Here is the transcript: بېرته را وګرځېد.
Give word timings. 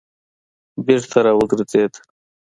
بېرته 0.85 1.17
را 1.25 1.31
وګرځېد. 1.39 1.93